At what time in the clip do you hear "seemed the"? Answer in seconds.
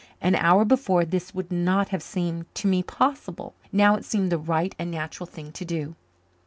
4.03-4.39